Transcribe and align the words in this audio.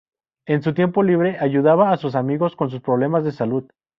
En 0.47 0.63
su 0.63 0.73
tiempo 0.73 1.03
libre, 1.03 1.37
ayudaba 1.39 1.91
a 1.91 1.97
sus 1.97 2.15
amigos 2.15 2.55
con 2.55 2.71
sus 2.71 2.81
problemas 2.81 3.23
de 3.23 3.31
salud. 3.31 3.69